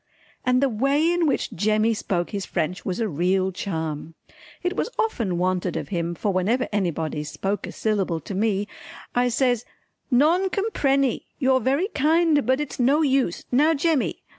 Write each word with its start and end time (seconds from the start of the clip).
And 0.43 0.63
the 0.63 0.67
way 0.67 1.11
in 1.11 1.27
which 1.27 1.53
Jemmy 1.53 1.93
spoke 1.93 2.31
his 2.31 2.43
French 2.43 2.83
was 2.83 2.99
a 2.99 3.07
real 3.07 3.51
charm. 3.51 4.15
It 4.63 4.75
was 4.75 4.89
often 4.97 5.37
wanted 5.37 5.77
of 5.77 5.89
him, 5.89 6.15
for 6.15 6.33
whenever 6.33 6.67
anybody 6.71 7.23
spoke 7.23 7.67
a 7.67 7.71
syllable 7.71 8.19
to 8.21 8.33
me 8.33 8.67
I 9.13 9.29
says 9.29 9.63
"Non 10.09 10.49
comprenny, 10.49 11.27
you're 11.37 11.59
very 11.59 11.89
kind, 11.89 12.47
but 12.47 12.59
it's 12.59 12.79
no 12.79 13.03
use 13.03 13.45
Now 13.51 13.75
Jemmy!" 13.75 14.23